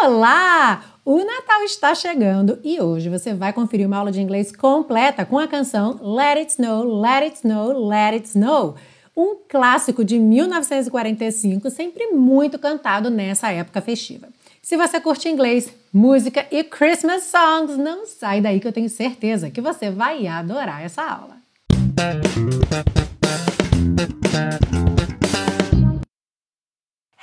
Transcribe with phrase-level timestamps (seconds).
[0.00, 0.84] Olá!
[1.04, 5.40] O Natal está chegando e hoje você vai conferir uma aula de inglês completa com
[5.40, 8.76] a canção Let It Snow, Let It Snow, Let It Snow.
[9.16, 14.28] Um clássico de 1945, sempre muito cantado nessa época festiva.
[14.62, 19.50] Se você curte inglês, música e Christmas songs, não sai daí que eu tenho certeza
[19.50, 21.38] que você vai adorar essa aula.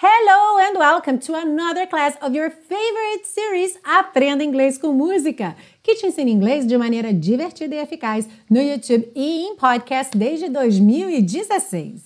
[0.04, 0.35] Hello
[0.68, 6.08] and welcome to another class of your favorite series Aprenda Inglês com Música, que te
[6.08, 12.02] ensina inglês de maneira divertida e eficaz no YouTube e em podcast desde 2016.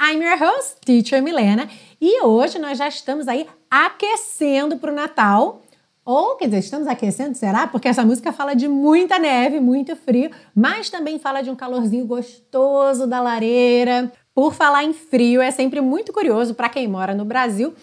[0.00, 1.68] I'm your host, Teacher Milena,
[2.00, 5.60] e hoje nós já estamos aí aquecendo para o Natal.
[6.04, 7.66] Ou, quer dizer, estamos aquecendo, será?
[7.66, 12.06] Porque essa música fala de muita neve, muito frio, mas também fala de um calorzinho
[12.06, 17.24] gostoso da lareira, por falar em frio, é sempre muito curioso para quem mora no
[17.24, 17.74] Brasil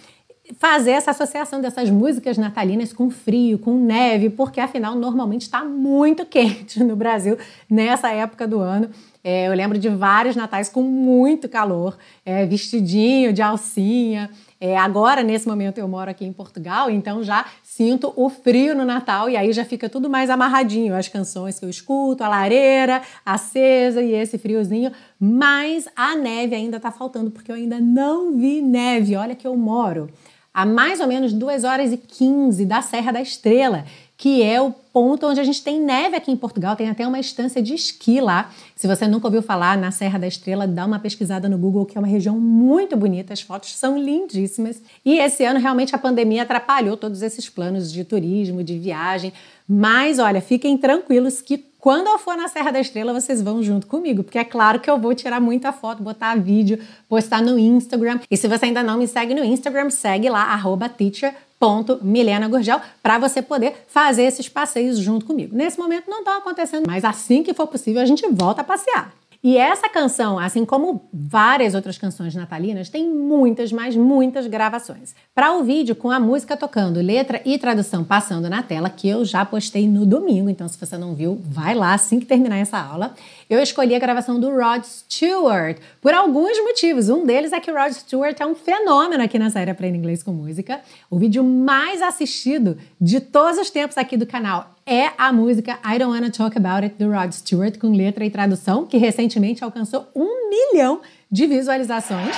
[0.57, 6.25] fazer essa associação dessas músicas natalinas com frio, com neve, porque afinal normalmente está muito
[6.27, 7.37] quente no Brasil
[7.69, 8.89] nessa época do ano.
[9.23, 14.29] É, eu lembro de vários natais com muito calor, é, vestidinho de alcinha.
[14.59, 18.85] É, agora, nesse momento, eu moro aqui em Portugal, então já sinto o frio no
[18.85, 20.95] Natal e aí já fica tudo mais amarradinho.
[20.95, 24.91] As canções que eu escuto, a lareira acesa e esse friozinho.
[25.19, 29.15] Mas a neve ainda está faltando, porque eu ainda não vi neve.
[29.15, 30.09] Olha que eu moro
[30.57, 33.85] a mais ou menos 2 horas e 15 da Serra da Estrela
[34.17, 37.19] que é o ponto onde a gente tem neve aqui em Portugal, tem até uma
[37.19, 38.51] estância de esqui lá.
[38.75, 41.99] Se você nunca ouviu falar na Serra da Estrela, dá uma pesquisada no Google, que
[41.99, 44.81] é uma região muito bonita, as fotos são lindíssimas.
[45.05, 49.31] E esse ano realmente a pandemia atrapalhou todos esses planos de turismo, de viagem,
[49.69, 53.85] mas olha, fiquem tranquilos que quando eu for na Serra da Estrela, vocês vão junto
[53.85, 58.19] comigo, porque é claro que eu vou tirar muita foto, botar vídeo, postar no Instagram.
[58.31, 60.59] E se você ainda não me segue no Instagram, segue lá,
[60.97, 65.55] teacher ponto Milena Gurgel para você poder fazer esses passeios junto comigo.
[65.55, 69.13] Nesse momento não estão acontecendo, mas assim que for possível a gente volta a passear.
[69.43, 75.15] E essa canção, assim como várias outras canções natalinas, tem muitas, mas muitas gravações.
[75.33, 79.23] Para o vídeo com a música tocando, letra e tradução passando na tela, que eu
[79.23, 82.77] já postei no domingo, então se você não viu, vai lá assim que terminar essa
[82.77, 83.13] aula.
[83.49, 87.09] Eu escolhi a gravação do Rod Stewart por alguns motivos.
[87.09, 90.23] Um deles é que o Rod Stewart é um fenômeno aqui na série Aprenda Inglês
[90.23, 90.81] com Música.
[91.09, 95.99] O vídeo mais assistido de todos os tempos aqui do canal é a música I
[95.99, 100.07] Don't Wanna Talk About It do Rod Stewart com letra e tradução, que recentemente alcançou
[100.15, 102.33] um milhão de visualizações.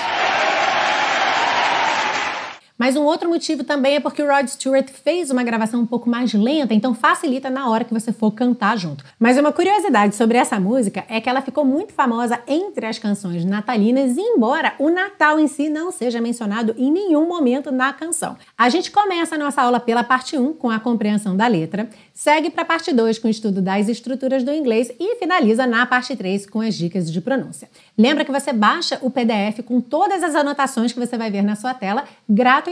[2.80, 6.10] Mas um outro motivo também é porque o Rod Stewart fez uma gravação um pouco
[6.10, 9.04] mais lenta, então facilita na hora que você for cantar junto.
[9.20, 13.44] Mas uma curiosidade sobre essa música é que ela ficou muito famosa entre as canções
[13.44, 18.38] natalinas, embora o Natal em si não seja mencionado em nenhum momento na canção.
[18.58, 22.50] A gente começa a nossa aula pela parte 1 com a compreensão da letra, segue
[22.50, 26.16] para a parte 2 com o estudo das estruturas do inglês e finaliza na parte
[26.16, 27.70] 3 com as dicas de pronúncia.
[27.98, 31.58] Lembra que você baixa o PDF com todas as anotações que você vai ver na
[31.58, 32.69] sua tela gratuitamente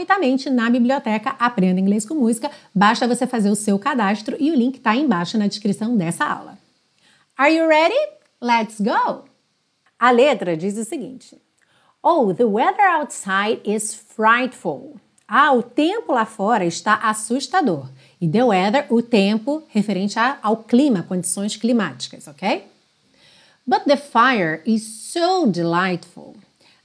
[0.50, 2.50] na biblioteca Aprenda Inglês com Música.
[2.74, 6.58] Basta você fazer o seu cadastro e o link está embaixo na descrição dessa aula.
[7.36, 7.94] Are you ready?
[8.40, 9.24] Let's go!
[9.98, 11.36] A letra diz o seguinte:
[12.02, 14.96] Oh, the weather outside is frightful.
[15.26, 17.88] Ah, o tempo lá fora está assustador.
[18.20, 22.66] E the weather, o tempo, referente ao clima, condições climáticas, ok?
[23.66, 24.82] But the fire is
[25.12, 26.36] so delightful.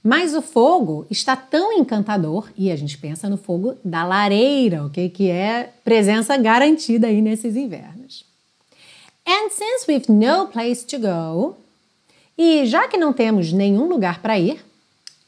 [0.06, 5.08] Mas o fogo está tão encantador, e a gente pensa no fogo da lareira, ok?
[5.08, 8.26] Que é presença garantida aí nesses invernos.
[9.26, 11.56] And since we've no place to go,
[12.36, 14.62] e já que não temos nenhum lugar para ir,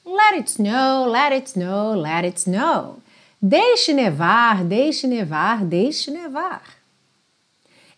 [0.04, 2.98] let it snow, let it snow, let it snow.
[3.40, 6.62] Deixe nevar, deixe nevar, deixe nevar.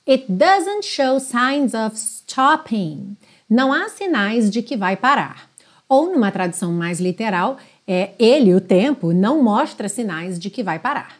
[0.07, 3.17] It doesn't show signs of stopping
[3.49, 5.49] não há sinais de que vai parar.
[5.89, 7.57] Ou, numa tradução mais literal,
[7.87, 11.19] é ele, o tempo, não mostra sinais de que vai parar.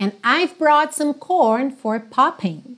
[0.00, 2.76] And I've brought some corn for popping.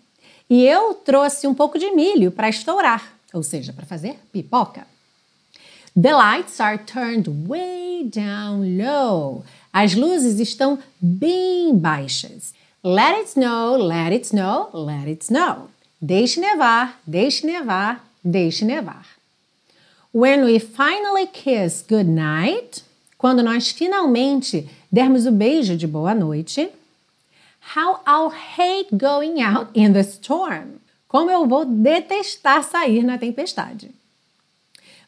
[0.48, 4.86] E eu trouxe um pouco de milho para estourar, ou seja, para fazer pipoca.
[6.00, 9.44] The lights are turned way down low.
[9.72, 12.52] As luzes estão bem baixas.
[12.84, 15.70] Let it snow, let it snow, let it snow.
[16.00, 19.15] Deixe nevar, deixe nevar, deixe nevar.
[20.16, 22.82] When we finally kiss goodnight,
[23.18, 26.70] quando nós finalmente dermos o beijo de boa noite.
[27.76, 30.80] How I'll hate going out in the storm.
[31.06, 33.90] Como eu vou detestar sair na tempestade.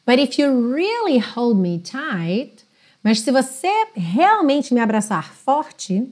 [0.05, 2.63] But if you really hold me tight,
[3.03, 6.07] mas se você realmente me abraçar forte,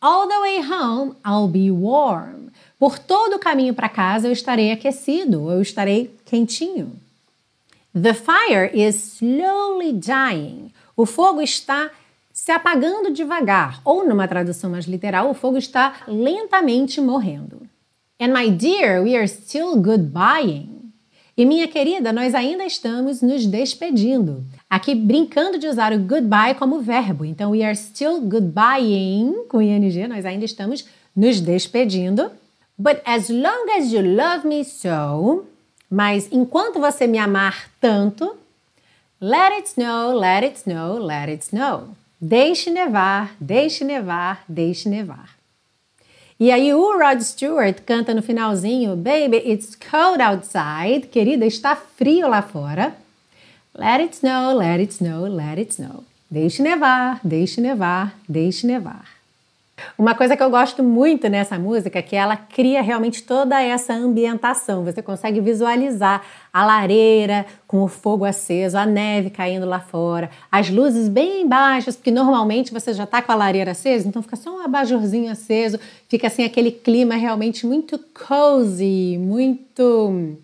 [0.00, 2.50] All the way home, I'll be warm.
[2.76, 6.98] Por todo o caminho para casa eu estarei aquecido, eu estarei quentinho.
[7.94, 10.72] The fire is slowly dying.
[10.96, 11.90] O fogo está
[12.32, 17.68] se apagando devagar, ou numa tradução mais literal, o fogo está lentamente morrendo.
[18.20, 20.92] And my dear, we are still goodbying.
[21.36, 24.44] E minha querida, nós ainda estamos nos despedindo.
[24.68, 27.24] Aqui brincando de usar o goodbye como verbo.
[27.24, 32.30] Então, we are still goodbying com ing, nós ainda estamos nos despedindo.
[32.78, 35.44] But as long as you love me so,
[35.90, 38.36] mas enquanto você me amar tanto,
[39.20, 41.88] let it snow, let it snow, let it snow.
[42.20, 45.30] Deixe nevar, deixe nevar, deixe nevar.
[46.38, 51.08] E aí o Rod Stewart canta no finalzinho, Baby, it's cold outside.
[51.08, 52.94] Querida, está frio lá fora.
[53.76, 56.04] Let it snow, let it snow, let it snow.
[56.30, 59.19] Deixe nevar, deixe nevar, deixe nevar.
[59.96, 63.92] Uma coisa que eu gosto muito nessa música é que ela cria realmente toda essa
[63.92, 64.84] ambientação.
[64.84, 66.22] Você consegue visualizar
[66.52, 71.96] a lareira com o fogo aceso, a neve caindo lá fora, as luzes bem baixas,
[71.96, 75.78] porque normalmente você já está com a lareira acesa, então fica só um abajurzinho aceso,
[76.08, 80.36] fica assim aquele clima realmente muito cozy, muito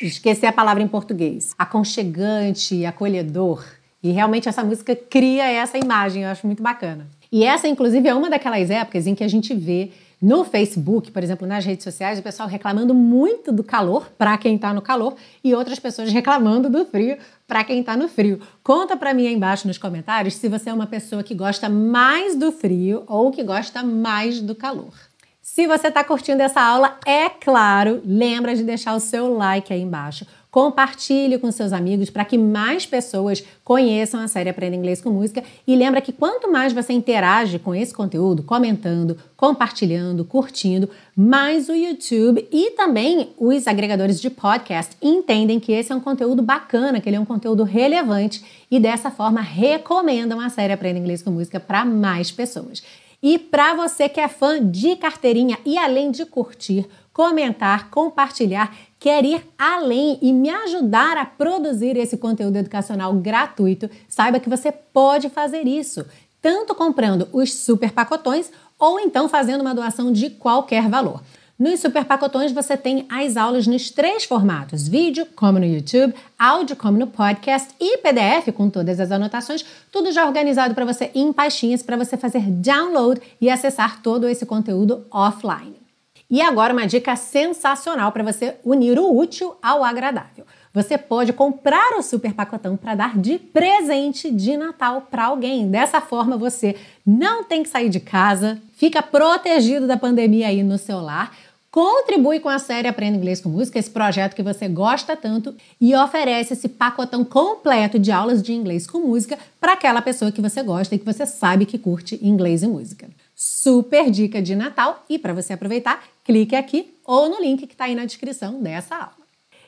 [0.00, 3.64] esqueci a palavra em português, aconchegante, acolhedor.
[4.04, 7.06] E realmente essa música cria essa imagem, eu acho muito bacana.
[7.32, 11.22] E essa, inclusive, é uma daquelas épocas em que a gente vê no Facebook, por
[11.22, 15.16] exemplo, nas redes sociais, o pessoal reclamando muito do calor para quem está no calor
[15.42, 17.16] e outras pessoas reclamando do frio
[17.48, 18.40] para quem está no frio.
[18.62, 22.36] Conta para mim aí embaixo nos comentários se você é uma pessoa que gosta mais
[22.36, 24.92] do frio ou que gosta mais do calor.
[25.40, 29.80] Se você está curtindo essa aula, é claro, lembra de deixar o seu like aí
[29.80, 30.26] embaixo.
[30.54, 35.42] Compartilhe com seus amigos para que mais pessoas conheçam a série Aprenda Inglês com Música.
[35.66, 41.74] E lembra que quanto mais você interage com esse conteúdo, comentando, compartilhando, curtindo, mais o
[41.74, 47.08] YouTube e também os agregadores de podcast entendem que esse é um conteúdo bacana, que
[47.08, 51.58] ele é um conteúdo relevante e dessa forma recomendam a série Aprenda Inglês com Música
[51.58, 52.80] para mais pessoas.
[53.20, 59.24] E para você que é fã de carteirinha e além de curtir, comentar, compartilhar, quer
[59.24, 65.30] ir além e me ajudar a produzir esse conteúdo educacional gratuito, saiba que você pode
[65.30, 66.04] fazer isso,
[66.42, 71.22] tanto comprando os super pacotões ou então fazendo uma doação de qualquer valor.
[71.56, 76.74] Nos super pacotões você tem as aulas nos três formatos: vídeo, como no YouTube, áudio,
[76.74, 81.32] como no podcast e PDF com todas as anotações, tudo já organizado para você em
[81.32, 85.83] pastinhas para você fazer download e acessar todo esse conteúdo offline.
[86.30, 90.46] E agora uma dica sensacional para você unir o útil ao agradável.
[90.72, 95.70] Você pode comprar o super pacotão para dar de presente de Natal para alguém.
[95.70, 96.76] Dessa forma você
[97.06, 101.32] não tem que sair de casa, fica protegido da pandemia aí no seu lar,
[101.70, 105.94] contribui com a série Aprenda Inglês com Música, esse projeto que você gosta tanto, e
[105.94, 110.62] oferece esse pacotão completo de aulas de inglês com música para aquela pessoa que você
[110.62, 113.08] gosta e que você sabe que curte inglês e música.
[113.46, 117.84] Super dica de Natal e para você aproveitar, clique aqui ou no link que está
[117.84, 119.12] aí na descrição dessa aula.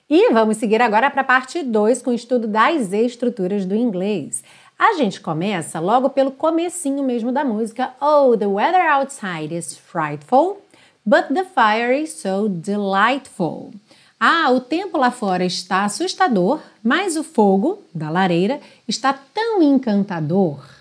[0.09, 4.43] E vamos seguir agora para a parte 2 com o estudo das estruturas do inglês.
[4.79, 10.63] A gente começa logo pelo comecinho mesmo da música Oh, the weather outside is frightful,
[11.05, 13.73] but the fire is so delightful.
[14.19, 20.76] Ah, o tempo lá fora está assustador, mas o fogo da lareira está tão encantador.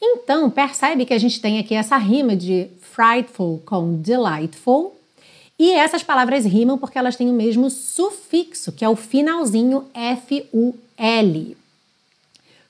[0.00, 4.96] Então, percebe que a gente tem aqui essa rima de frightful com delightful,
[5.58, 11.56] e essas palavras rimam porque elas têm o mesmo sufixo, que é o finalzinho F-U-L.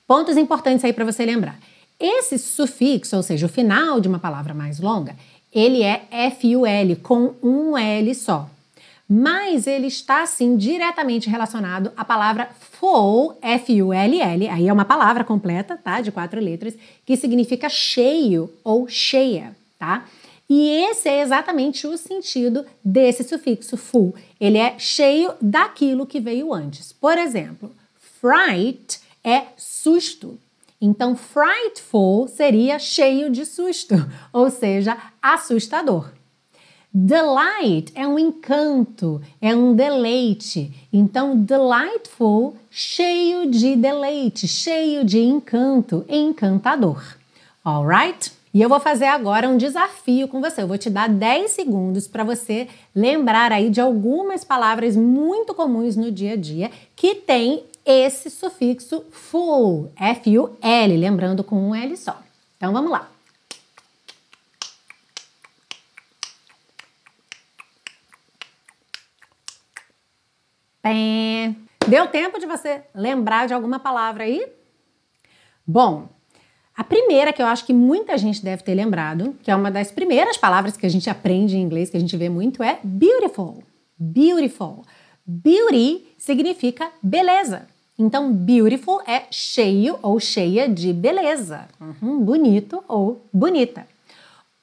[0.07, 1.59] Pontos importantes aí para você lembrar.
[1.99, 5.15] Esse sufixo, ou seja, o final de uma palavra mais longa,
[5.53, 8.49] ele é F-U-L, com um L só.
[9.11, 15.75] Mas ele está, assim, diretamente relacionado à palavra full, F-U-L-L, aí é uma palavra completa,
[15.75, 15.99] tá?
[15.99, 20.05] De quatro letras, que significa cheio ou cheia, tá?
[20.47, 24.13] E esse é exatamente o sentido desse sufixo full.
[24.39, 26.93] Ele é cheio daquilo que veio antes.
[26.93, 27.71] Por exemplo,
[28.21, 30.39] fright é susto.
[30.79, 33.95] Então, frightful seria cheio de susto,
[34.31, 36.18] ou seja, assustador.
[36.91, 40.73] Delight é um encanto, é um deleite.
[40.91, 47.03] Então, delightful, cheio de deleite, cheio de encanto, encantador.
[47.63, 48.31] Alright?
[48.51, 50.63] E eu vou fazer agora um desafio com você.
[50.63, 55.95] Eu vou te dar 10 segundos para você lembrar aí de algumas palavras muito comuns
[55.95, 62.19] no dia a dia que tem esse sufixo full, F-U-L, lembrando com um L só.
[62.57, 63.09] Então vamos lá.
[71.87, 74.45] Deu tempo de você lembrar de alguma palavra aí?
[75.65, 76.07] Bom,
[76.75, 79.91] a primeira que eu acho que muita gente deve ter lembrado, que é uma das
[79.91, 83.63] primeiras palavras que a gente aprende em inglês, que a gente vê muito, é beautiful.
[83.97, 84.85] Beautiful.
[85.25, 87.67] Beauty significa beleza.
[87.97, 91.67] Então, beautiful é cheio ou cheia de beleza.
[91.81, 93.85] Uhum, bonito ou bonita.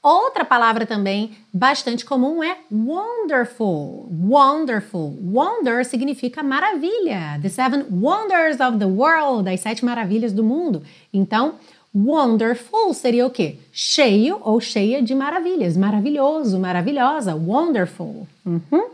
[0.06, 4.08] Outra palavra também bastante comum é wonderful.
[4.08, 5.18] Wonderful.
[5.20, 7.40] Wonder significa maravilha.
[7.42, 10.84] The seven wonders of the world, as sete maravilhas do mundo.
[11.12, 11.54] Então,
[11.92, 13.58] wonderful seria o quê?
[13.72, 15.76] Cheio ou cheia de maravilhas.
[15.76, 17.34] Maravilhoso, maravilhosa.
[17.34, 18.28] Wonderful.
[18.46, 18.84] Uhum.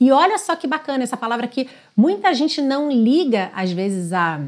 [0.00, 4.40] E olha só que bacana essa palavra que muita gente não liga às vezes a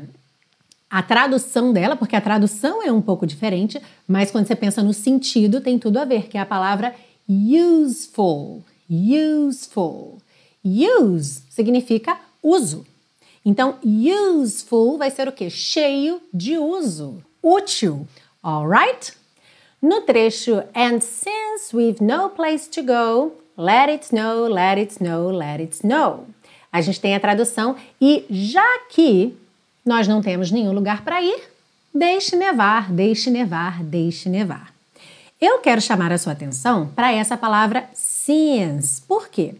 [0.90, 4.92] a tradução dela, porque a tradução é um pouco diferente, mas quando você pensa no
[4.92, 6.94] sentido, tem tudo a ver, que é a palavra
[7.28, 8.64] useful.
[8.90, 10.18] Useful.
[10.64, 12.85] Use significa uso.
[13.44, 15.49] Então, useful vai ser o quê?
[15.49, 18.06] Cheio de uso, útil.
[18.42, 19.12] Alright?
[19.80, 25.30] No trecho And since we've no place to go, let it snow, let it snow,
[25.30, 26.26] let it snow.
[26.73, 29.35] A gente tem a tradução e já que
[29.84, 31.40] nós não temos nenhum lugar para ir,
[31.94, 34.72] deixe nevar, deixe nevar, deixe nevar.
[35.40, 39.00] Eu quero chamar a sua atenção para essa palavra since.
[39.02, 39.54] Por quê?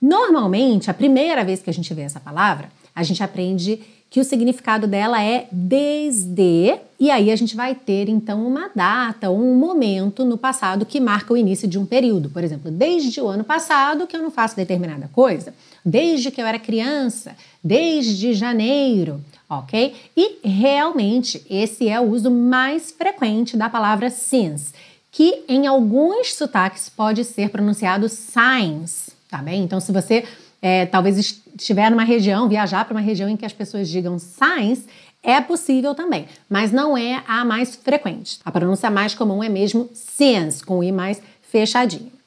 [0.00, 4.24] Normalmente, a primeira vez que a gente vê essa palavra, a gente aprende que o
[4.24, 10.24] significado dela é desde, e aí a gente vai ter então uma data, um momento
[10.24, 12.28] no passado que marca o início de um período.
[12.28, 16.46] Por exemplo, desde o ano passado que eu não faço determinada coisa, desde que eu
[16.46, 19.20] era criança, desde janeiro,
[19.50, 19.94] ok?
[20.16, 24.72] E realmente esse é o uso mais frequente da palavra since,
[25.10, 29.64] que em alguns sotaques pode ser pronunciado signs, tá bem?
[29.64, 30.24] Então, se você
[30.62, 34.84] é, talvez estiver numa região, viajar para uma região em que as pessoas digam signs,
[35.22, 38.38] é possível também, mas não é a mais frequente.
[38.44, 42.19] A pronúncia mais comum é mesmo since, com o i mais fechadinho.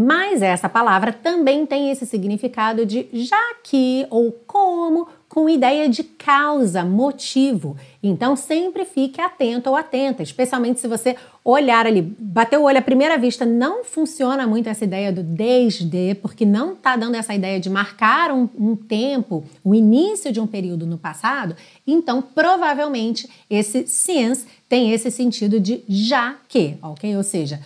[0.00, 6.04] Mas essa palavra também tem esse significado de já que ou como com ideia de
[6.04, 7.76] causa, motivo.
[8.00, 12.82] Então sempre fique atento ou atenta, especialmente se você olhar ali, bater o olho à
[12.82, 17.58] primeira vista, não funciona muito essa ideia do desde, porque não está dando essa ideia
[17.58, 21.56] de marcar um, um tempo, o início de um período no passado.
[21.84, 27.16] Então provavelmente esse since tem esse sentido de já que, ok?
[27.16, 27.60] Ou seja,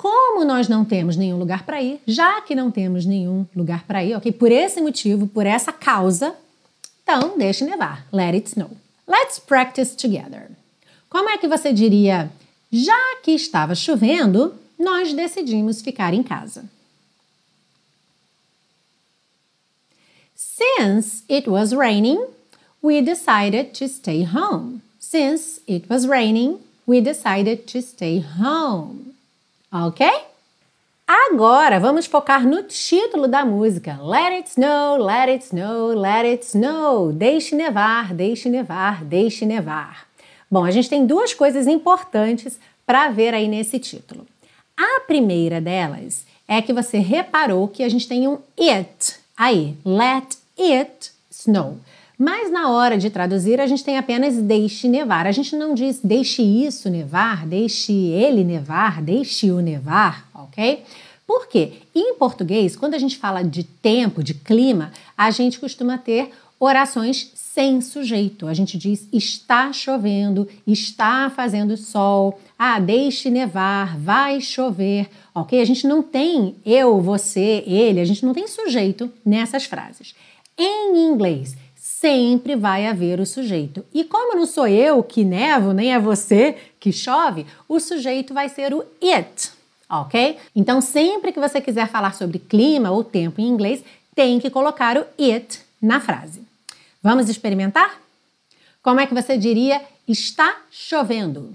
[0.00, 4.02] como nós não temos nenhum lugar para ir, já que não temos nenhum lugar para
[4.02, 4.32] ir, ok?
[4.32, 6.34] Por esse motivo, por essa causa,
[7.02, 8.06] então, deixe nevar.
[8.10, 8.70] Let it snow.
[9.06, 10.48] Let's practice together.
[11.10, 12.32] Como é que você diria?
[12.72, 16.64] Já que estava chovendo, nós decidimos ficar em casa.
[20.34, 22.24] Since it was raining,
[22.82, 24.80] we decided to stay home.
[24.98, 29.09] Since it was raining, we decided to stay home.
[29.72, 30.04] Ok?
[31.06, 34.00] Agora vamos focar no título da música.
[34.02, 37.12] Let it snow, let it snow, let it snow.
[37.12, 40.08] Deixe nevar, deixe nevar, deixe nevar.
[40.50, 44.26] Bom, a gente tem duas coisas importantes para ver aí nesse título.
[44.76, 49.76] A primeira delas é que você reparou que a gente tem um it aí.
[49.84, 51.78] Let it snow.
[52.22, 55.26] Mas na hora de traduzir, a gente tem apenas deixe nevar.
[55.26, 60.82] A gente não diz deixe isso nevar, deixe ele nevar, deixe-o nevar, ok?
[61.26, 61.72] Por quê?
[61.94, 67.32] Em português, quando a gente fala de tempo, de clima, a gente costuma ter orações
[67.34, 68.46] sem sujeito.
[68.46, 75.58] A gente diz está chovendo, está fazendo sol, ah, deixe nevar, vai chover, ok?
[75.58, 80.14] A gente não tem eu, você, ele, a gente não tem sujeito nessas frases.
[80.58, 81.56] Em inglês,
[82.00, 83.84] sempre vai haver o sujeito.
[83.92, 88.48] E como não sou eu que nevo, nem é você que chove, o sujeito vai
[88.48, 89.52] ser o it,
[89.88, 90.38] ok?
[90.56, 94.96] Então, sempre que você quiser falar sobre clima ou tempo em inglês, tem que colocar
[94.96, 96.40] o it na frase.
[97.02, 98.00] Vamos experimentar?
[98.82, 101.54] Como é que você diria está chovendo?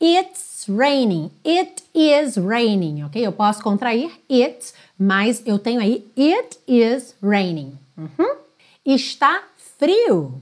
[0.00, 1.30] It's raining.
[1.44, 3.26] It is raining, ok?
[3.26, 7.76] Eu posso contrair it, mas eu tenho aí it is raining.
[7.98, 8.36] Uhum.
[8.86, 9.42] Está
[9.76, 10.40] frio.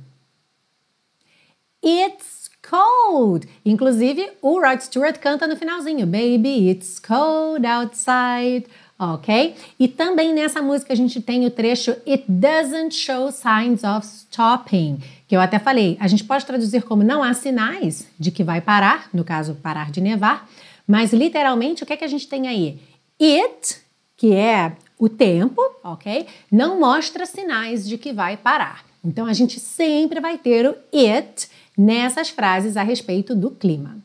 [1.82, 3.48] It's cold.
[3.64, 8.66] Inclusive, o Rod Stewart canta no finalzinho: Baby, it's cold outside.
[8.98, 9.54] ok?
[9.78, 14.98] E também nessa música a gente tem o trecho It doesn't show signs of stopping,
[15.28, 18.60] que eu até falei, a gente pode traduzir como não há sinais de que vai
[18.60, 20.48] parar, no caso, parar de nevar,
[20.86, 22.80] mas literalmente o que é que a gente tem aí?
[23.20, 23.78] It,
[24.16, 26.26] que é o tempo, ok?
[26.50, 28.84] Não mostra sinais de que vai parar.
[29.04, 33.98] Então a gente sempre vai ter o it nessas frases a respeito do clima.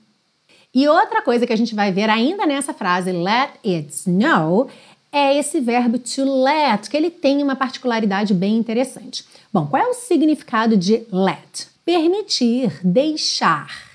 [0.74, 4.70] E outra coisa que a gente vai ver ainda nessa frase, let it snow,
[5.12, 9.26] é esse verbo to let, que ele tem uma particularidade bem interessante.
[9.52, 11.68] Bom, qual é o significado de let?
[11.84, 13.90] Permitir, deixar.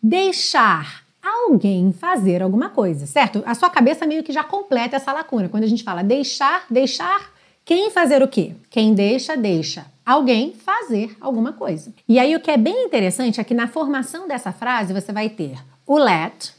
[0.00, 3.42] Deixar alguém fazer alguma coisa, certo?
[3.46, 5.48] A sua cabeça meio que já completa essa lacuna.
[5.48, 7.32] Quando a gente fala deixar, deixar,
[7.64, 8.52] quem fazer o quê?
[8.70, 11.92] Quem deixa, deixa alguém fazer alguma coisa.
[12.08, 15.28] E aí o que é bem interessante é que na formação dessa frase você vai
[15.28, 16.52] ter o let,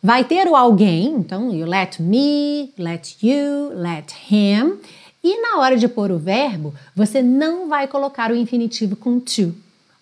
[0.00, 4.78] vai ter o alguém, então you let me, let you, let him,
[5.22, 9.54] e na hora de pôr o verbo, você não vai colocar o infinitivo com to.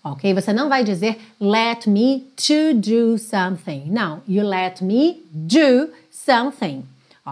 [0.02, 0.32] Ok?
[0.34, 3.84] Você não vai dizer let me to do something.
[3.86, 6.84] Não, you let me do something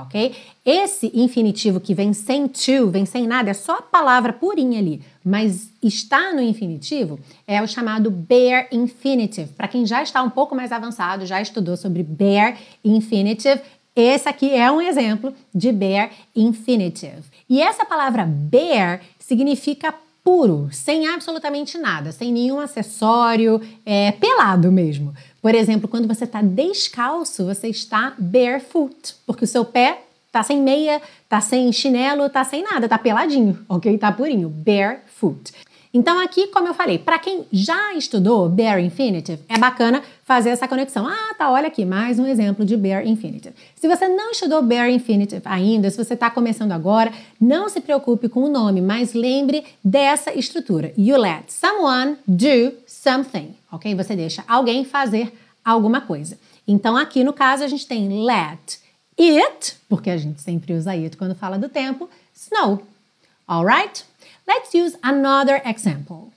[0.03, 0.35] ok?
[0.65, 5.03] Esse infinitivo que vem sem to, vem sem nada, é só a palavra purinha ali,
[5.25, 9.53] mas está no infinitivo, é o chamado bare infinitive.
[9.53, 13.61] Para quem já está um pouco mais avançado, já estudou sobre bare infinitive,
[13.97, 17.25] esse aqui é um exemplo de bare infinitive.
[17.49, 19.93] E essa palavra bare significa
[20.29, 25.15] puro, sem absolutamente nada, sem nenhum acessório, é, pelado mesmo.
[25.41, 30.61] Por exemplo, quando você está descalço, você está barefoot, porque o seu pé tá sem
[30.61, 33.97] meia, tá sem chinelo, tá sem nada, tá peladinho, ok?
[33.97, 35.51] Tá purinho, barefoot.
[35.95, 40.69] Então aqui, como eu falei, para quem já estudou bare infinitive, é bacana fazer essa
[40.69, 41.09] conexão.
[41.09, 43.55] Ah, tá, olha aqui, mais um exemplo de bare infinitive.
[43.75, 48.29] Se você não estudou bare infinitive ainda, se você está começando agora, não se preocupe
[48.29, 50.93] com o nome, mas lembre dessa estrutura.
[50.99, 53.95] You let someone do something, ok?
[53.95, 55.33] Você deixa alguém fazer
[55.65, 56.39] alguma coisa.
[56.67, 58.81] Então aqui no caso a gente tem let
[59.19, 62.83] it, porque a gente sempre usa it quando fala do tempo, snow.
[63.49, 64.05] Alright?
[64.47, 66.31] Let's use another example.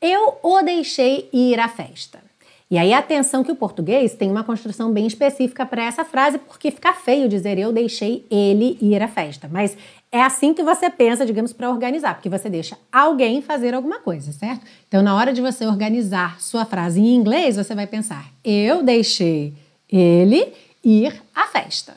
[0.00, 2.24] Eu o deixei ir à festa.
[2.70, 6.70] E aí atenção que o português tem uma construção bem específica para essa frase, porque
[6.70, 9.48] fica feio dizer eu deixei ele ir à festa.
[9.52, 9.76] Mas
[10.10, 14.32] é assim que você pensa, digamos, para organizar, porque você deixa alguém fazer alguma coisa,
[14.32, 14.64] certo?
[14.88, 19.52] Então, na hora de você organizar sua frase em inglês, você vai pensar: eu deixei
[19.88, 21.94] ele ir à festa.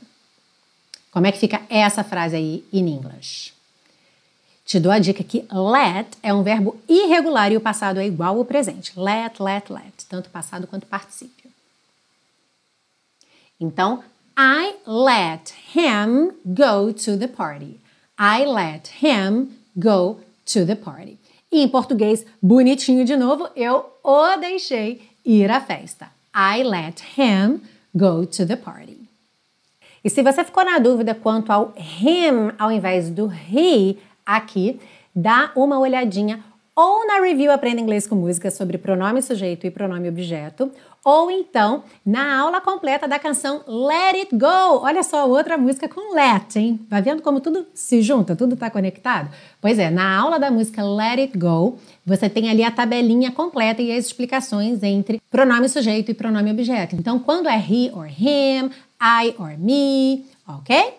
[1.11, 3.56] Como é que fica essa frase aí em inglês?
[4.67, 8.37] Te dou a dica que let é um verbo irregular e o passado é igual
[8.37, 8.91] ao presente.
[8.99, 11.49] Let, let, let, tanto passado quanto particípio.
[13.61, 14.03] Então,
[14.37, 17.79] I let him go to the party.
[18.19, 21.17] I let him go to the party.
[21.49, 26.09] E em português, bonitinho de novo, eu o deixei ir à festa.
[26.35, 27.61] I let him
[27.95, 28.97] go to the party.
[30.03, 34.79] E se você ficou na dúvida quanto ao him ao invés do he, aqui,
[35.15, 36.43] dá uma olhadinha
[36.75, 40.71] ou na review Aprenda Inglês com Música sobre pronome sujeito e pronome objeto,
[41.03, 44.83] ou então na aula completa da canção Let It Go.
[44.83, 46.79] Olha só, outra música com let, hein?
[46.87, 49.33] Vai vendo como tudo se junta, tudo está conectado?
[49.59, 53.81] Pois é, na aula da música Let It Go, você tem ali a tabelinha completa
[53.81, 56.95] e as explicações entre pronome sujeito e pronome objeto.
[56.95, 58.69] Então, quando é he or him,
[59.01, 60.93] I or me, ok?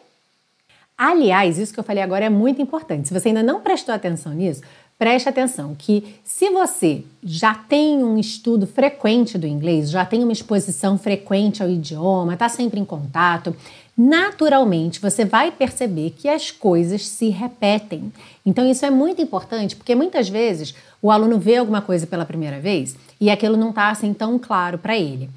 [0.98, 3.06] Aliás, isso que eu falei agora é muito importante.
[3.06, 4.62] Se você ainda não prestou atenção nisso,
[4.98, 10.32] preste atenção que se você já tem um estudo frequente do inglês, já tem uma
[10.32, 13.54] exposição frequente ao idioma, está sempre em contato,
[13.96, 18.12] naturalmente você vai perceber que as coisas se repetem.
[18.44, 22.58] Então isso é muito importante porque muitas vezes o aluno vê alguma coisa pela primeira
[22.58, 25.30] vez e aquilo não está assim tão claro para ele.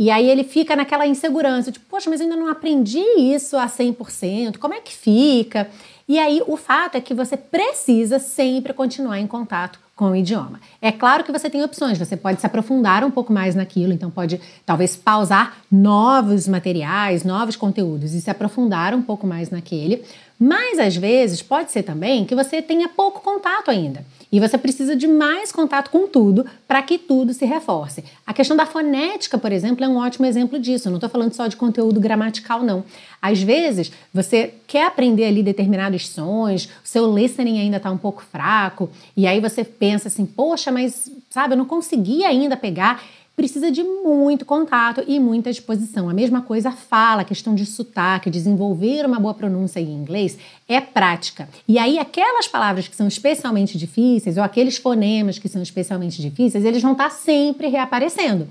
[0.00, 4.56] E aí ele fica naquela insegurança, tipo, poxa, mas ainda não aprendi isso a 100%,
[4.56, 5.68] como é que fica?
[6.08, 10.60] E aí o fato é que você precisa sempre continuar em contato com o idioma.
[10.80, 14.08] É claro que você tem opções, você pode se aprofundar um pouco mais naquilo, então
[14.08, 20.04] pode talvez pausar novos materiais, novos conteúdos e se aprofundar um pouco mais naquele,
[20.38, 24.04] mas às vezes pode ser também que você tenha pouco contato ainda.
[24.30, 28.04] E você precisa de mais contato com tudo para que tudo se reforce.
[28.26, 30.86] A questão da fonética, por exemplo, é um ótimo exemplo disso.
[30.86, 32.84] Eu não estou falando só de conteúdo gramatical, não.
[33.22, 38.22] Às vezes, você quer aprender ali determinados sons, o seu listening ainda está um pouco
[38.22, 43.02] fraco, e aí você pensa assim, poxa, mas sabe, eu não consegui ainda pegar
[43.38, 46.10] precisa de muito contato e muita disposição.
[46.10, 50.36] A mesma coisa fala, questão de sotaque, desenvolver uma boa pronúncia em inglês
[50.68, 51.48] é prática.
[51.68, 56.64] E aí aquelas palavras que são especialmente difíceis ou aqueles fonemas que são especialmente difíceis,
[56.64, 58.48] eles vão estar sempre reaparecendo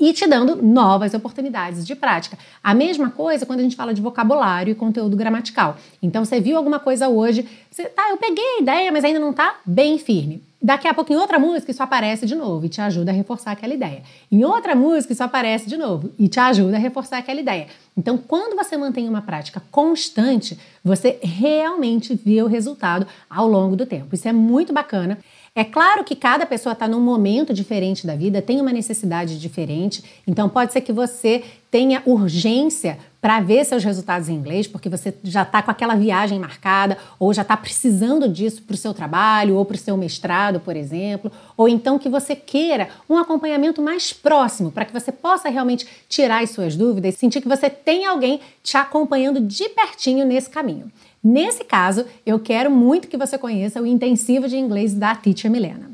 [0.00, 2.38] e te dando novas oportunidades de prática.
[2.64, 5.76] A mesma coisa quando a gente fala de vocabulário e conteúdo gramatical.
[6.02, 9.30] Então, você viu alguma coisa hoje, você, tá, eu peguei a ideia, mas ainda não
[9.30, 10.42] está bem firme.
[10.62, 13.52] Daqui a pouco, em outra música, isso aparece de novo e te ajuda a reforçar
[13.52, 14.02] aquela ideia.
[14.30, 17.66] Em outra música, isso aparece de novo e te ajuda a reforçar aquela ideia.
[17.96, 23.86] Então, quando você mantém uma prática constante, você realmente vê o resultado ao longo do
[23.86, 24.14] tempo.
[24.14, 25.18] Isso é muito bacana.
[25.52, 30.02] É claro que cada pessoa está num momento diferente da vida, tem uma necessidade diferente,
[30.24, 35.12] então pode ser que você tenha urgência para ver seus resultados em inglês, porque você
[35.24, 39.56] já está com aquela viagem marcada, ou já está precisando disso para o seu trabalho,
[39.56, 44.12] ou para o seu mestrado, por exemplo, ou então que você queira um acompanhamento mais
[44.12, 48.40] próximo, para que você possa realmente tirar as suas dúvidas, sentir que você tem alguém
[48.62, 50.90] te acompanhando de pertinho nesse caminho.
[51.22, 55.90] Nesse caso, eu quero muito que você conheça o intensivo de inglês da Teacher Milena.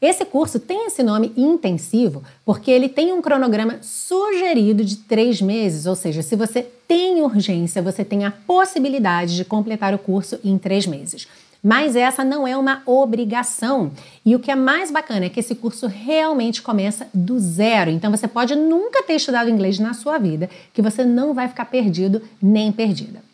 [0.00, 5.86] Esse curso tem esse nome intensivo porque ele tem um cronograma sugerido de três meses,
[5.86, 10.58] ou seja, se você tem urgência, você tem a possibilidade de completar o curso em
[10.58, 11.26] três meses.
[11.62, 13.90] Mas essa não é uma obrigação.
[14.24, 17.90] E o que é mais bacana é que esse curso realmente começa do zero.
[17.90, 21.64] Então você pode nunca ter estudado inglês na sua vida, que você não vai ficar
[21.64, 23.25] perdido nem perdida.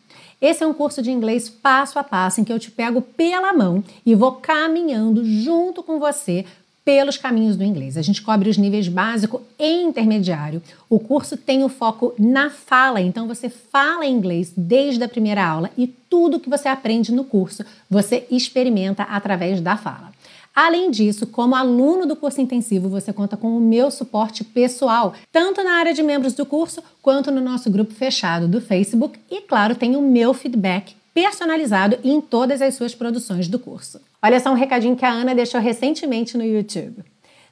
[0.43, 3.53] Esse é um curso de inglês passo a passo em que eu te pego pela
[3.53, 6.43] mão e vou caminhando junto com você
[6.83, 7.95] pelos caminhos do inglês.
[7.95, 10.61] A gente cobre os níveis básico e intermediário.
[10.89, 15.69] O curso tem o foco na fala, então você fala inglês desde a primeira aula
[15.77, 20.12] e tudo que você aprende no curso você experimenta através da fala.
[20.55, 25.63] Além disso, como aluno do curso intensivo, você conta com o meu suporte pessoal, tanto
[25.63, 29.73] na área de membros do curso quanto no nosso grupo fechado do Facebook e, claro,
[29.73, 33.99] tem o meu feedback personalizado em todas as suas produções do curso.
[34.21, 37.03] Olha só um recadinho que a Ana deixou recentemente no YouTube.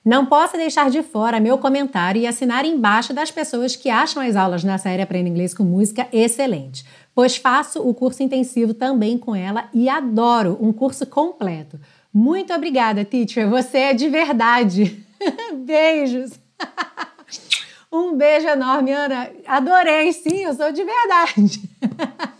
[0.06, 4.36] Não posso deixar de fora meu comentário e assinar embaixo das pessoas que acham as
[4.36, 6.84] aulas na série Aprenda Inglês com Música excelente,
[7.14, 11.80] pois faço o curso intensivo também com ela e adoro um curso completo.
[12.13, 13.50] Muito obrigada, teacher.
[13.50, 15.06] Você é de verdade.
[15.65, 16.32] Beijos.
[17.91, 19.30] um beijo enorme, Ana.
[19.47, 21.62] Adorei, sim, eu sou de verdade.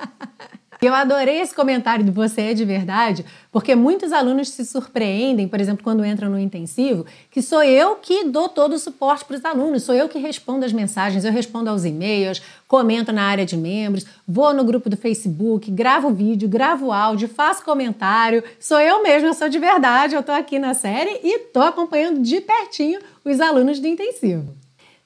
[0.84, 5.62] Eu adorei esse comentário do você é de verdade, porque muitos alunos se surpreendem, por
[5.62, 9.46] exemplo, quando entram no intensivo, que sou eu que dou todo o suporte para os
[9.46, 13.56] alunos, sou eu que respondo as mensagens, eu respondo aos e-mails, comento na área de
[13.56, 19.36] membros, vou no grupo do Facebook, gravo vídeo, gravo áudio, faço comentário, sou eu mesma,
[19.36, 23.80] sou de verdade, eu estou aqui na série e estou acompanhando de pertinho os alunos
[23.80, 24.52] do intensivo.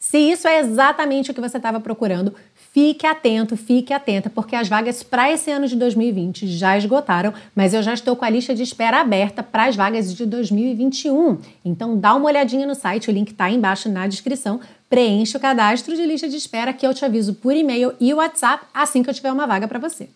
[0.07, 2.33] Se isso é exatamente o que você estava procurando,
[2.75, 7.73] Fique atento, fique atenta, porque as vagas para esse ano de 2020 já esgotaram, mas
[7.73, 11.37] eu já estou com a lista de espera aberta para as vagas de 2021.
[11.63, 14.59] Então dá uma olhadinha no site, o link está embaixo na descrição.
[14.89, 18.65] Preencha o cadastro de lista de espera que eu te aviso por e-mail e WhatsApp
[18.73, 20.09] assim que eu tiver uma vaga para você.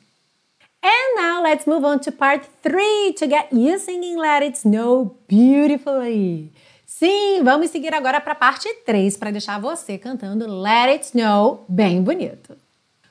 [0.83, 5.15] And now let's move on to part 3 to get you singing Let It Snow
[5.29, 6.51] beautifully.
[6.99, 11.63] Sim, vamos seguir agora para a parte 3 para deixar você cantando Let It Snow
[11.69, 12.57] bem bonito.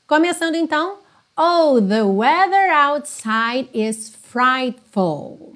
[0.07, 0.99] Começando então,
[1.35, 5.55] Oh, the weather outside is frightful.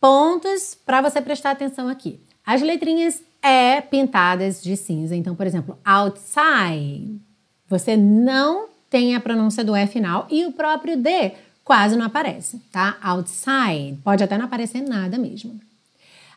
[0.00, 2.18] Pontos para você prestar atenção aqui.
[2.44, 5.14] As letrinhas é pintadas de cinza.
[5.14, 7.20] Então, por exemplo, outside.
[7.68, 12.60] Você não tem a pronúncia do E final e o próprio D quase não aparece,
[12.72, 12.96] tá?
[13.00, 13.96] Outside.
[14.02, 15.67] Pode até não aparecer nada mesmo.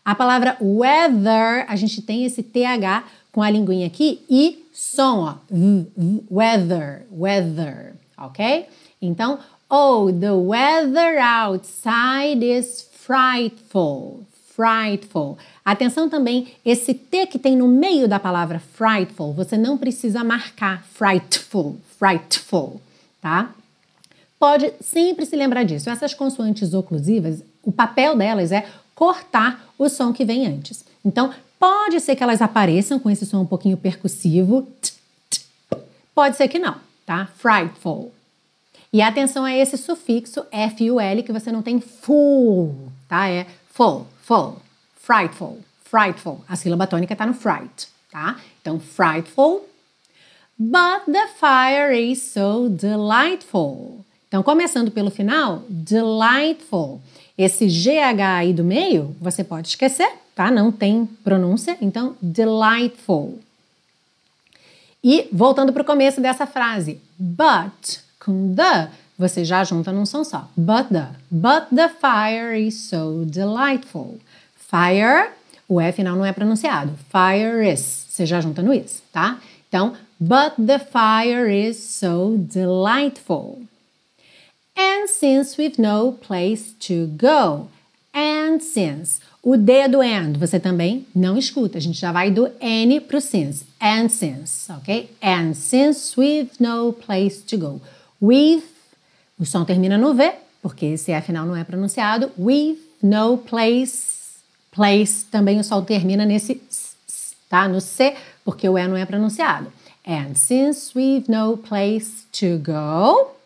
[0.04, 5.36] A palavra weather, a gente tem esse TH com a linguinha aqui e som, ó.
[6.30, 8.68] Weather, weather, ok?
[9.00, 9.38] Então,
[9.70, 15.38] oh, the weather outside is frightful, frightful.
[15.64, 20.84] Atenção também, esse T que tem no meio da palavra frightful, você não precisa marcar
[20.84, 22.82] frightful, frightful,
[23.22, 23.52] tá?
[24.40, 25.92] Pode sempre se lembrar disso.
[25.92, 28.66] Essas consoantes oclusivas, o papel delas é
[29.02, 30.86] cortar o som que vem antes.
[31.04, 34.68] Então, pode ser que elas apareçam com esse som um pouquinho percussivo,
[36.14, 37.28] pode ser que não, tá?
[37.36, 38.12] Frightful.
[38.94, 43.28] E atenção a esse sufixo FUL que você não tem full, tá?
[43.28, 44.62] É full, full,
[44.94, 46.44] frightful, frightful.
[46.48, 48.40] A sílaba tônica está no fright, tá?
[48.62, 49.68] Então, frightful.
[50.60, 54.06] But the fire is so delightful.
[54.28, 57.02] Então, começando pelo final, delightful.
[57.44, 60.52] Esse GH aí do meio, você pode esquecer, tá?
[60.52, 63.40] Não tem pronúncia, então delightful.
[65.04, 70.24] E voltando para o começo dessa frase, but com the você já junta num som
[70.24, 70.48] só.
[70.56, 74.20] But the, but the fire is so delightful.
[74.56, 75.32] Fire,
[75.68, 76.94] o E final não é pronunciado.
[77.10, 79.40] Fire is, você já junta no is, tá?
[79.68, 83.64] Então, but the fire is so delightful.
[84.82, 87.68] And since we've no place to go.
[88.12, 89.22] And since.
[89.44, 91.78] O D do and você também não escuta.
[91.78, 93.64] A gente já vai do N pro since.
[93.80, 95.10] And since, ok?
[95.22, 97.82] And since we've no place to go.
[98.20, 98.64] We've,
[99.40, 102.32] o som termina no V, porque esse F final não é pronunciado.
[102.38, 104.20] We've no place.
[104.72, 106.96] Place também o som termina nesse s,
[107.50, 107.68] tá?
[107.68, 109.72] No C, porque o E não é pronunciado.
[110.06, 113.41] And since we've no place to go.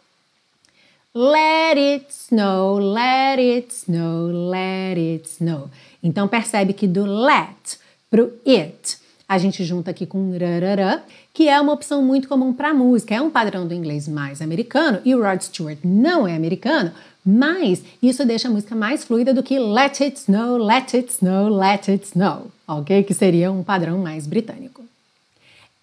[1.17, 5.69] Let it snow, let it snow, let it snow.
[6.03, 11.59] Então percebe que do let pro it a gente junta aqui com rarará, que é
[11.61, 13.15] uma opção muito comum para música.
[13.15, 16.91] É um padrão do inglês mais americano e o Rod Stewart não é americano,
[17.25, 21.47] mas isso deixa a música mais fluida do que let it snow, let it snow,
[21.47, 23.03] let it snow, ok?
[23.03, 24.83] Que seria um padrão mais britânico.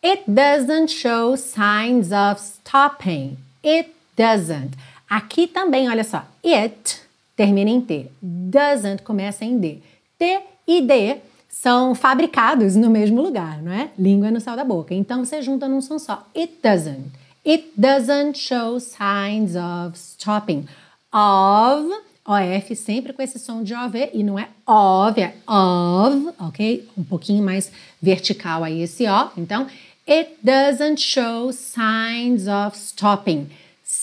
[0.04, 3.38] It doesn't show signs of stopping.
[3.64, 4.72] It doesn't.
[5.12, 7.02] Aqui também, olha só, it
[7.36, 9.78] termina em T, doesn't começa em D.
[10.18, 11.18] T e D
[11.50, 13.90] são fabricados no mesmo lugar, não é?
[13.98, 14.94] Língua no céu da boca.
[14.94, 16.26] Então você junta num som só.
[16.34, 17.10] It doesn't.
[17.46, 20.66] It doesn't show signs of stopping.
[21.12, 21.94] Of,
[22.24, 26.88] OF, sempre com esse som de OV, e não é of, é of, ok?
[26.96, 27.70] Um pouquinho mais
[28.00, 29.30] vertical aí esse O.
[29.36, 29.66] Então,
[30.08, 33.50] it doesn't show signs of stopping.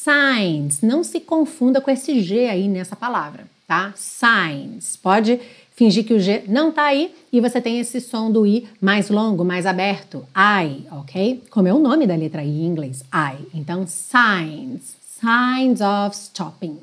[0.02, 3.94] Signs, não se confunda com esse G aí nessa palavra, tá?
[3.98, 5.38] Signs, pode
[5.76, 9.10] fingir que o G não tá aí e você tem esse som do I mais
[9.10, 11.44] longo, mais aberto, I, ok?
[11.50, 13.46] Como é o nome da letra I em inglês, I.
[13.54, 16.80] Então, signs, signs of stopping.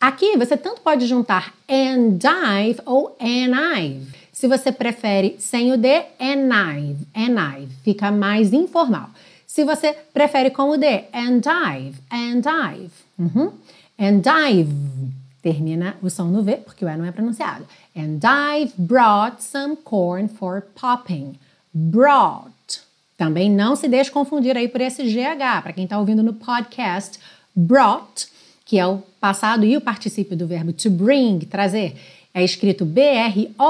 [0.00, 4.06] Aqui você tanto pode juntar and dive ou and I've.
[4.32, 9.10] Se você prefere sem o D, and I've, and I've, fica mais informal.
[9.52, 12.90] Se você prefere com o D, and dive, and dive.
[13.18, 13.52] Uhum.
[13.98, 14.72] And dive.
[15.42, 17.66] Termina o som no V, porque o E não é pronunciado.
[17.94, 21.34] And I've brought some corn for popping.
[21.70, 22.80] Brought.
[23.18, 25.60] Também não se deixe confundir aí por esse GH.
[25.62, 27.20] Para quem está ouvindo no podcast,
[27.54, 28.28] brought,
[28.64, 31.94] que é o passado e o particípio do verbo to bring, trazer,
[32.32, 33.60] é escrito B-R-O-U-G-H-T,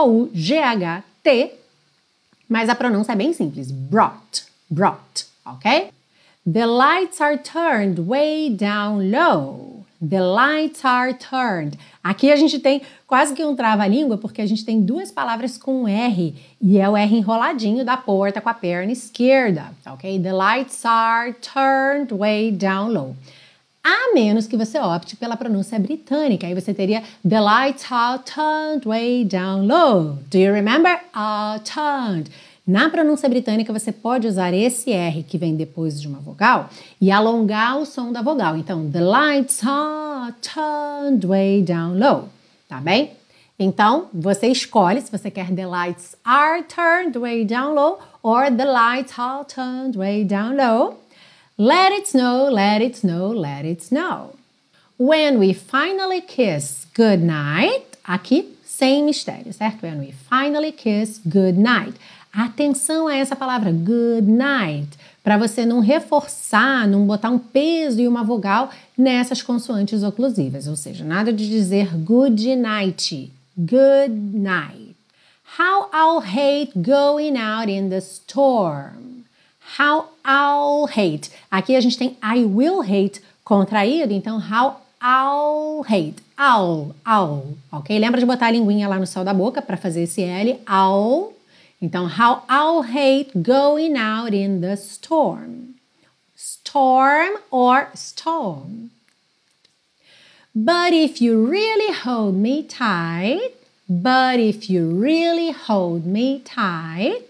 [2.49, 3.73] mas a pronúncia é bem simples.
[3.73, 4.45] Brought.
[4.71, 5.91] Brought ok?
[6.45, 9.85] The lights are turned way down low.
[10.01, 11.79] The lights are turned.
[12.03, 15.87] Aqui a gente tem quase que um trava-língua, porque a gente tem duas palavras com
[15.87, 20.19] R, e é o R enroladinho da porta com a perna esquerda, ok?
[20.19, 23.15] The lights are turned way down low.
[23.85, 28.87] A menos que você opte pela pronúncia britânica, aí você teria The lights are turned
[28.87, 30.19] way down low.
[30.31, 31.01] Do you remember?
[31.15, 32.31] Are turned.
[32.67, 36.71] Na pronúncia britânica, você pode usar esse R que vem depois de uma vogal
[37.01, 38.57] e alongar o som da vogal.
[38.57, 42.29] Então, the lights are turned way down low,
[42.69, 43.11] tá bem?
[43.59, 48.65] Então, você escolhe se você quer the lights are turned way down low or the
[48.65, 50.99] lights are turned way down low.
[51.59, 54.37] Let it snow, let it snow, let it snow.
[54.99, 59.83] When we finally kiss good night, aqui sem mistério, certo?
[59.83, 61.95] When we finally kiss good night.
[62.33, 64.89] Atenção a essa palavra good night,
[65.23, 70.75] para você não reforçar, não botar um peso e uma vogal nessas consoantes oclusivas, ou
[70.75, 74.97] seja, nada de dizer good night, good night.
[75.59, 79.25] How I'll hate going out in the storm.
[79.79, 81.31] How I'll hate.
[81.51, 86.17] Aqui a gente tem I will hate contraído, então how I'll hate.
[86.39, 87.99] I'll, I'll, ok?
[87.99, 90.59] Lembra de botar a linguinha lá no céu da boca para fazer esse L.
[90.67, 91.35] I'll
[91.83, 95.75] então, how I'll hate going out in the storm.
[96.37, 98.93] Storm or storm.
[100.55, 103.55] But if you really hold me tight,
[103.89, 107.23] but if you really hold me tight,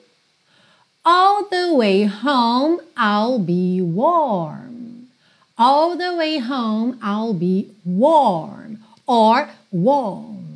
[1.03, 5.09] all the way home I'll be warm.
[5.57, 10.52] All the way home I'll be warm or warm.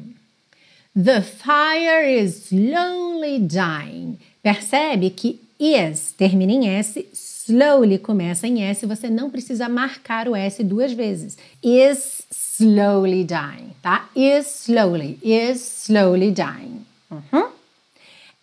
[0.96, 4.18] The fire is slowly dying.
[4.42, 10.34] Percebe que is termina em S, slowly começa em S, você não precisa marcar o
[10.34, 11.36] S duas vezes.
[11.62, 14.08] Is slowly dying, tá?
[14.16, 16.86] Is slowly, is slowly dying.
[17.10, 17.50] Uhum.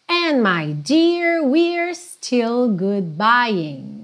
[0.08, 4.03] And my dear, we're still goodbying.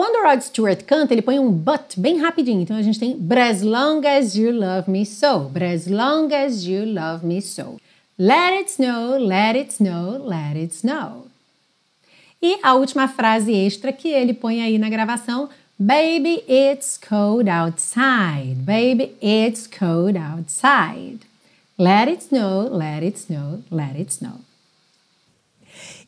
[0.00, 2.62] Quando o Rod Stewart canta, ele põe um but bem rapidinho.
[2.62, 5.52] Então a gente tem as long as you love me so.
[5.54, 7.78] As long as you love me so.
[8.18, 11.26] Let it snow, let it snow, let it snow.
[12.40, 18.54] E a última frase extra que ele põe aí na gravação: Baby, it's cold outside.
[18.54, 21.18] Baby, it's cold outside.
[21.78, 24.40] Let it snow, let it snow, let it snow.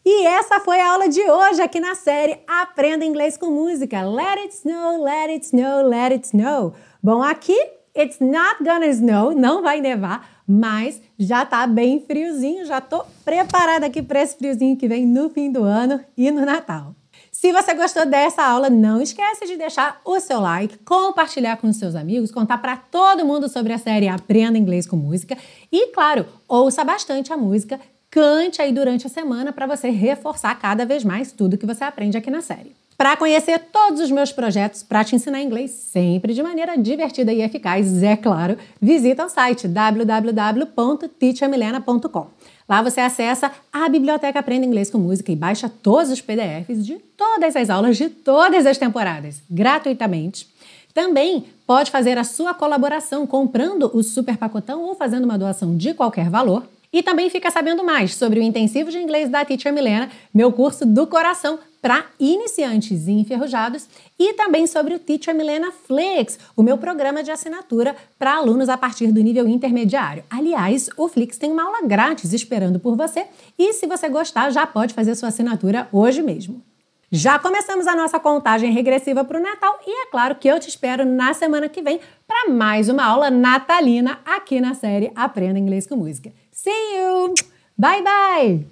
[0.04, 4.02] E essa foi a aula de hoje aqui na série Aprenda Inglês com Música.
[4.02, 6.74] Let it snow, let it snow, let it snow.
[7.00, 7.56] Bom, aqui
[7.96, 13.86] it's not gonna snow, não vai nevar, mas já tá bem friozinho, já tô preparada
[13.86, 16.96] aqui para esse friozinho que vem no fim do ano e no Natal.
[17.30, 21.94] Se você gostou dessa aula, não esquece de deixar o seu like, compartilhar com seus
[21.94, 25.36] amigos, contar para todo mundo sobre a série Aprenda Inglês com Música
[25.70, 27.80] e, claro, ouça bastante a música,
[28.12, 32.18] cante aí durante a semana para você reforçar cada vez mais tudo que você aprende
[32.18, 32.76] aqui na série.
[32.94, 37.40] Para conhecer todos os meus projetos para te ensinar inglês sempre de maneira divertida e
[37.40, 42.26] eficaz, é claro, visita o site www.teachermilena.com.
[42.68, 46.98] Lá você acessa a biblioteca Aprenda Inglês com Música e baixa todos os PDFs de
[47.16, 50.46] todas as aulas de todas as temporadas, gratuitamente.
[50.92, 55.94] Também pode fazer a sua colaboração comprando o super pacotão ou fazendo uma doação de
[55.94, 56.62] qualquer valor.
[56.92, 60.84] E também fica sabendo mais sobre o intensivo de inglês da Teacher Milena, meu curso
[60.84, 66.78] do coração para iniciantes e enferrujados, e também sobre o Teacher Milena Flix, o meu
[66.78, 70.22] programa de assinatura para alunos a partir do nível intermediário.
[70.30, 73.26] Aliás, o Flix tem uma aula grátis esperando por você,
[73.58, 76.62] e se você gostar, já pode fazer sua assinatura hoje mesmo.
[77.10, 80.68] Já começamos a nossa contagem regressiva para o Natal e é claro que eu te
[80.68, 85.86] espero na semana que vem para mais uma aula natalina aqui na série Aprenda Inglês
[85.86, 86.32] com Música.
[86.54, 87.34] See you!
[87.78, 88.64] Bye bye!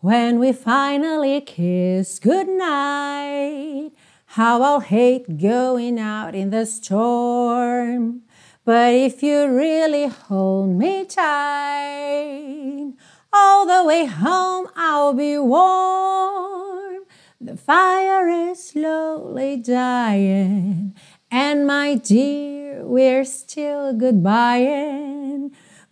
[0.00, 3.92] When we finally kiss goodnight,
[4.26, 8.20] how I'll hate going out in the storm.
[8.66, 12.92] But if you really hold me tight,
[13.32, 17.04] all the way home I'll be warm.
[17.40, 20.94] The fire is slowly dying,
[21.30, 25.29] and my dear, we're still goodbying.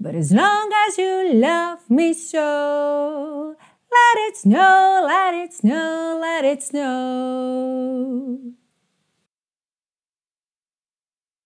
[0.00, 3.56] But as long as you love me so,
[3.90, 8.38] let it snow, let it snow, let it snow.